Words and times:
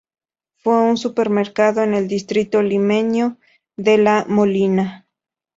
Fue 0.55 0.81
un 0.81 0.97
supermercado 0.97 1.83
en 1.83 1.93
el 1.93 2.07
distrito 2.07 2.63
limeño 2.63 3.37
de 3.77 3.99
La 3.99 4.25
Molina. 4.27 5.07